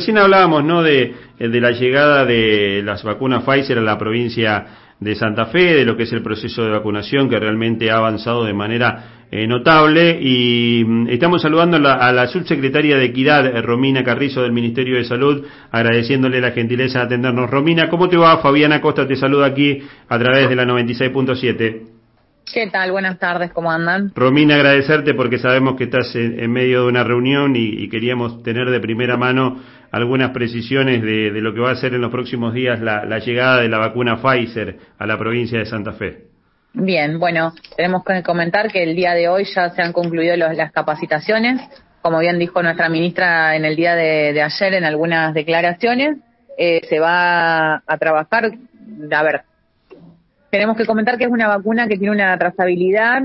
[0.00, 0.82] Recién hablábamos ¿no?
[0.82, 4.64] de, de la llegada de las vacunas Pfizer a la provincia
[4.98, 8.46] de Santa Fe, de lo que es el proceso de vacunación que realmente ha avanzado
[8.46, 14.02] de manera eh, notable y mm, estamos saludando a la, subsecretaria de Equidad, eh, Romina
[14.02, 17.50] Carrizo del Ministerio de Salud, agradeciéndole la gentileza de atendernos.
[17.50, 18.38] Romina, ¿cómo te va?
[18.38, 21.99] Fabiana Costa te saluda aquí a través de la 96.7.
[22.52, 22.90] ¿Qué tal?
[22.90, 24.10] Buenas tardes, ¿cómo andan?
[24.14, 28.80] Romina, agradecerte porque sabemos que estás en, medio de una reunión y, queríamos tener de
[28.80, 29.60] primera mano
[29.92, 33.68] algunas precisiones de, lo que va a ser en los próximos días la, llegada de
[33.68, 36.24] la vacuna Pfizer a la provincia de Santa Fe.
[36.72, 40.72] Bien, bueno, tenemos que comentar que el día de hoy ya se han concluido las
[40.72, 41.60] capacitaciones.
[42.02, 46.18] Como bien dijo nuestra ministra en el día de, ayer en algunas declaraciones,
[46.58, 48.52] eh, se va a trabajar,
[49.12, 49.42] a ver,
[50.50, 53.22] tenemos que comentar que es una vacuna que tiene una trazabilidad,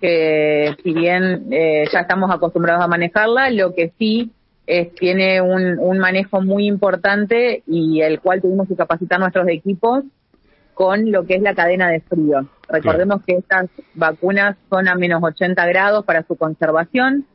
[0.00, 4.30] que si bien eh, ya estamos acostumbrados a manejarla, lo que sí
[4.66, 10.04] es, tiene un, manejo muy importante y el cual tuvimos que capacitar nuestros equipos
[10.74, 12.48] con lo que es la cadena de frío.
[12.68, 17.26] Recordemos que estas vacunas son a menos 80 grados para su conservación,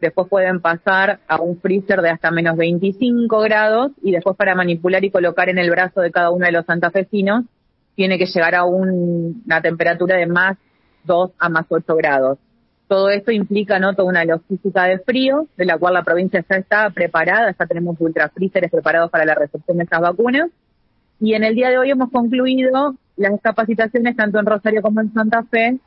[0.00, 5.04] después pueden pasar a un freezer de hasta menos 25 grados y después para manipular
[5.04, 7.44] y colocar en el brazo de cada uno de los santafesinos
[7.96, 10.56] tiene que llegar a una temperatura de más
[11.04, 12.38] 2 a más 8 grados.
[12.86, 13.94] Todo esto implica ¿no?
[13.94, 17.96] toda una logística de frío, de la cual la provincia ya está preparada, ya tenemos
[17.98, 20.50] ultrafreezers preparados para la recepción de estas vacunas.
[21.18, 25.12] Y en el día de hoy hemos concluido las capacitaciones tanto en Rosario como en
[25.12, 25.78] Santa Fe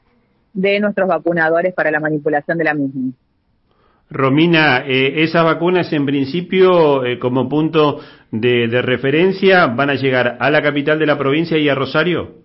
[0.54, 3.14] de nuestros vacunadores para la manipulación de la misma.
[4.10, 8.00] Romina, eh, esas vacunas en principio eh, como punto
[8.32, 12.40] de, referencia van a llegar a la capital de la provincia y a Rosario.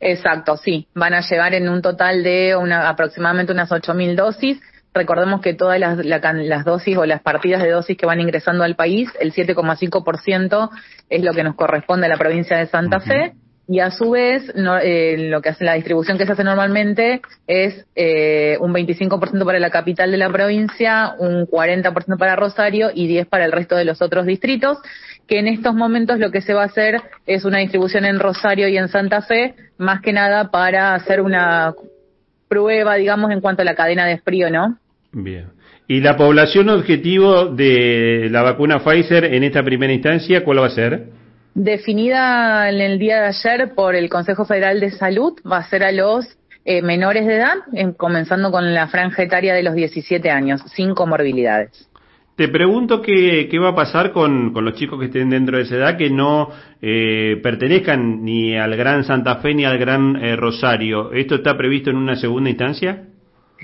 [0.00, 4.60] Exacto, sí, van a llegar en un total de una, aproximadamente unas 8.000 dosis.
[4.94, 8.76] Recordemos que todas las, las dosis o las partidas de dosis que van ingresando al
[8.76, 10.70] país, el 7,5%
[11.10, 13.34] es lo que nos corresponde a la provincia de Santa Fe
[13.68, 14.50] y a su vez
[14.82, 19.58] eh, lo que hace la distribución que se hace normalmente es eh, un 25% para
[19.58, 23.84] la capital de la provincia, un 40% para Rosario y 10 para el resto de
[23.84, 24.78] los otros distritos,
[25.26, 28.68] que en estos momentos lo que se va a hacer es una distribución en Rosario
[28.68, 31.74] y en Santa Fe, más que nada para hacer una
[32.48, 34.78] prueba, digamos, en cuanto a la cadena de frío, ¿no?
[35.12, 35.48] Bien.
[35.86, 40.70] ¿Y la población objetivo de la vacuna Pfizer en esta primera instancia, cuál va a
[40.70, 41.17] ser?
[41.58, 45.82] Definida en el día de ayer por el Consejo Federal de Salud, va a ser
[45.82, 46.26] a los
[46.64, 47.54] eh, menores de edad,
[47.96, 51.88] comenzando con la franja etaria de los 17 años, sin comorbilidades.
[52.36, 55.64] Te pregunto qué, qué va a pasar con, con, los chicos que estén dentro de
[55.64, 60.36] esa edad que no eh, pertenezcan ni al Gran Santa Fe ni al Gran eh,
[60.36, 61.12] Rosario.
[61.12, 63.06] ¿Esto está previsto en una segunda instancia?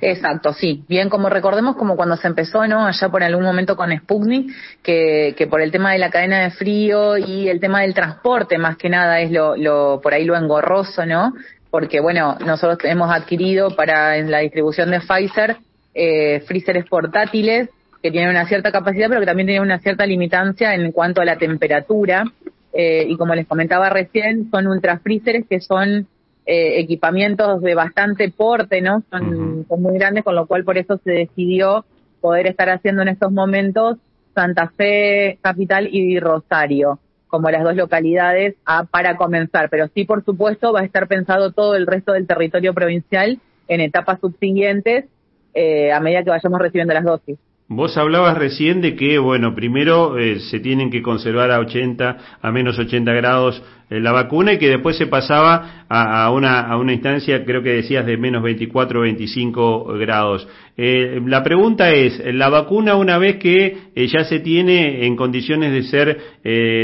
[0.01, 0.85] Exacto, sí.
[0.89, 2.87] Bien, como recordemos, como cuando se empezó, ¿no?
[2.87, 4.51] Allá por algún momento con Sputnik,
[4.83, 8.59] que, que por el tema de la cadena de frío y el tema del transporte,
[8.59, 11.33] más que nada, es lo, lo por ahí lo engorroso, ¿no?
[11.71, 15.57] Porque, bueno, nosotros hemos adquirido para en la distribución de Pfizer
[15.95, 17.69] eh, freezers portátiles
[18.03, 21.25] que tienen una cierta capacidad, pero que también tienen una cierta limitancia en cuanto a
[21.25, 22.25] la temperatura.
[22.73, 26.09] Eh, y como les comentaba recién, son ultra freezers que son
[26.47, 29.03] eh, equipamientos de bastante porte, ¿no?
[29.11, 31.85] Son, son muy grandes, con lo cual por eso se decidió
[32.21, 33.99] poder estar haciendo en estos momentos
[34.35, 36.99] Santa Fe Capital y Rosario
[37.35, 41.51] como las dos localidades a, para comenzar, pero sí, por supuesto, va a estar pensado
[41.51, 45.07] todo el resto del territorio provincial en etapas subsiguientes
[45.53, 47.37] eh, a medida que vayamos recibiendo las dosis.
[47.67, 52.51] Vos hablabas recién de que, bueno, primero eh, se tienen que conservar a 80, a
[52.53, 57.45] menos 80 grados la vacuna y que después se pasaba a, una, a una instancia,
[57.45, 60.49] creo que decías, de menos 24 o 25 grados.
[60.77, 65.73] Eh, la pregunta es, ¿la vacuna una vez que eh, ya se tiene en condiciones
[65.73, 66.19] de ser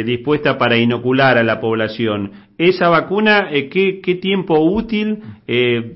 [0.05, 5.19] dispuesta para inocular a la población, esa vacuna, ¿qué, ¿qué, tiempo útil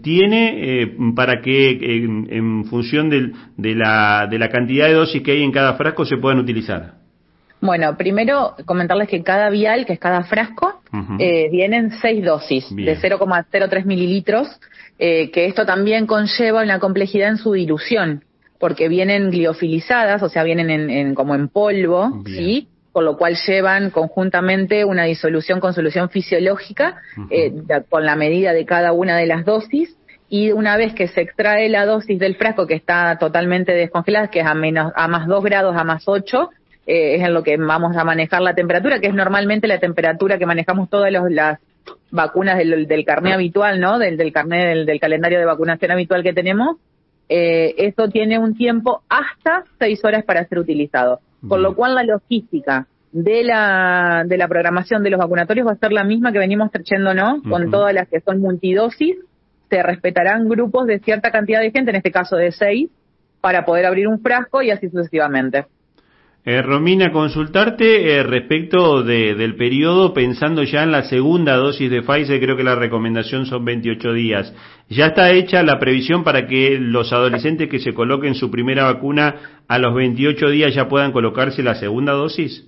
[0.03, 1.71] tiene para que
[2.31, 6.17] en, función de, la, de la cantidad de dosis que hay en cada frasco se
[6.17, 7.04] puedan utilizar?
[7.65, 10.83] Bueno, primero comentarles que cada vial, que es cada frasco,
[11.19, 14.49] eh, vienen seis dosis de 0,03 mililitros,
[14.99, 18.23] eh, que esto también conlleva una complejidad en su dilución,
[18.59, 22.69] porque vienen gliofilizadas, o sea, vienen en, como en polvo, ¿sí?
[22.93, 26.99] Por lo cual llevan conjuntamente una disolución con solución fisiológica
[27.31, 27.51] eh,
[27.89, 29.97] con la medida de cada una de las dosis
[30.29, 34.41] y una vez que se extrae la dosis del frasco que está totalmente descongelada, que
[34.41, 36.51] es a menos a más 2 grados, a más 8,
[36.87, 40.39] eh, es en lo que vamos a manejar la temperatura, que es normalmente la temperatura
[40.39, 41.59] que manejamos todas las
[42.11, 43.99] vacunas del, del carné habitual, ¿no?
[43.99, 46.77] Del, del carné del, calendario de vacunación habitual que tenemos.
[47.29, 51.21] Eh, eso tiene un tiempo hasta seis horas para ser utilizado.
[51.47, 55.77] Por lo cual la logística de la, de la programación de los vacunatorios va a
[55.77, 59.17] ser la misma que venimos trayéndonos, con todas las que son multidosis.
[59.69, 62.91] Se respetarán grupos de cierta cantidad de gente, en este caso de seis,
[63.41, 65.67] para poder abrir un frasco y así sucesivamente.
[66.47, 72.39] Eh, Romina, consultarte eh, respecto del periodo, pensando ya en la segunda dosis de Pfizer,
[72.39, 74.53] creo que la recomendación son 28 días.
[74.91, 79.63] ¿Ya está hecha la previsión para que los adolescentes que se coloquen su primera vacuna
[79.67, 82.67] a los 28 días ya puedan colocarse la segunda dosis?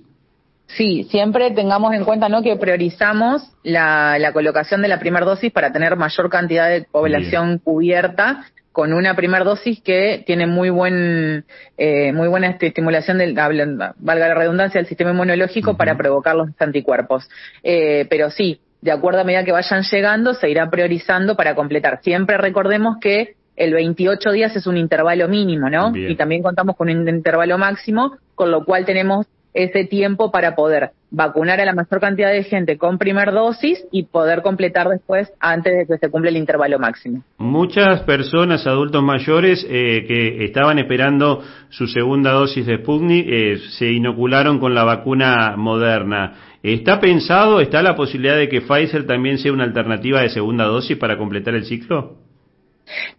[0.65, 2.41] Sí, siempre tengamos en cuenta ¿no?
[2.41, 8.43] que priorizamos la, colocación de la primera dosis para tener mayor cantidad de población cubierta
[8.77, 11.45] con una primera dosis que tiene muy buen
[11.79, 17.27] eh, muy buena estimulación del valga la redundancia del sistema inmunológico para provocar los anticuerpos.
[17.63, 22.01] Eh, pero sí de acuerdo a medida que vayan llegando se irá priorizando para completar.
[22.03, 25.91] Siempre recordemos que el 28 días es un intervalo mínimo, ¿no?
[25.95, 29.25] Y también contamos con un intervalo máximo, con lo cual tenemos
[29.55, 34.03] ese tiempo para poder vacunar a la mayor cantidad de gente con primer dosis y
[34.03, 37.23] poder completar después antes de que se cumpla el intervalo máximo.
[37.37, 43.91] Muchas personas, adultos mayores, eh, que estaban esperando su segunda dosis de Sputnik, eh, se
[43.91, 46.33] inocularon con la vacuna moderna.
[46.61, 50.97] ¿Está pensado, está la posibilidad de que Pfizer también sea una alternativa de segunda dosis
[50.97, 52.26] para completar el ciclo?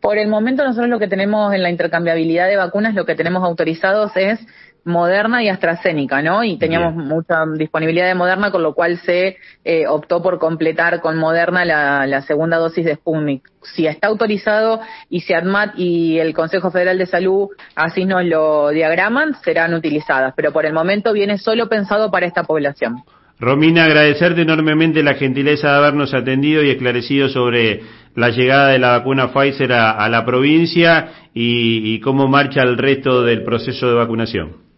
[0.01, 3.43] Por el momento nosotros lo que tenemos en la intercambiabilidad de vacunas, lo que tenemos
[3.43, 4.39] autorizados es
[4.85, 6.43] Moderna y AstraZeneca, ¿no?
[6.45, 11.19] Y teníamos mucha disponibilidad de Moderna, con lo cual se eh, optó por completar con
[11.19, 13.43] Moderna la, segunda dosis de Sputnik.
[13.75, 14.81] Si está autorizado
[15.11, 20.33] y si ADMAT y el Consejo Federal de Salud así nos lo diagraman, serán utilizadas,
[20.35, 23.03] pero por el momento viene solo pensado para esta población.
[23.41, 27.83] Romina, agradecerte enormemente la gentileza de habernos atendido y esclarecido sobre
[28.19, 33.45] la llegada de la vacuna Pfizer a, la provincia y cómo marcha el resto del
[33.45, 34.69] proceso de vacunación.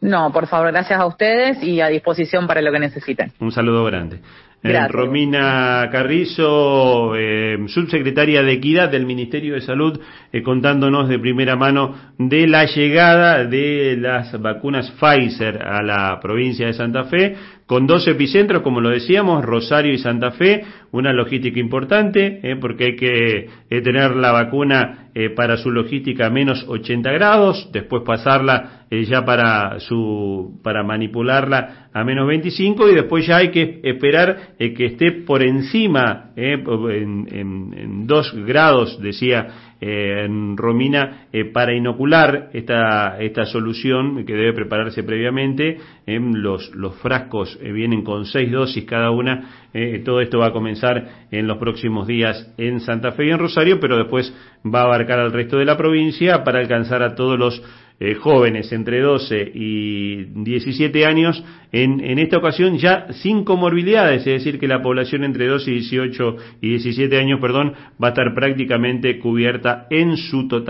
[0.00, 3.32] No, por favor, gracias a ustedes y a disposición para lo que necesiten.
[3.40, 4.20] Un saludo grande.
[4.62, 10.00] Eh, Romina Carrizo, eh, subsecretaria de Equidad del Ministerio de Salud,
[10.32, 16.66] eh, contándonos de primera mano de la llegada de las vacunas Pfizer a la provincia
[16.66, 17.36] de Santa Fe,
[17.66, 22.96] con dos epicentros, como lo decíamos, Rosario y Santa Fe, una logística importante, porque hay
[22.96, 29.80] que tener la vacuna para su logística a menos 80 grados, después pasarla ya para
[29.80, 35.12] su para manipularla a menos 25 y después ya hay que esperar eh, que esté
[35.12, 40.26] por encima, eh, en, dos grados, decía eh,
[40.56, 45.78] Romina, para inocular esta, esta solución que debe prepararse previamente.
[46.06, 49.68] los, los frascos vienen con seis dosis cada una.
[50.04, 53.78] todo esto va a comenzar en los próximos días en Santa Fe y en Rosario,
[53.80, 54.34] pero después
[54.66, 57.62] va a abarcar al resto de la provincia para alcanzar a todos los
[58.00, 64.44] eh, jóvenes entre 12 y 17 años, en, en, esta ocasión ya sin comorbilidades, es
[64.44, 68.34] decir, que la población entre 12 y 18 y 17 años, perdón, va a estar
[68.34, 70.64] prácticamente cubierta en su totalidad.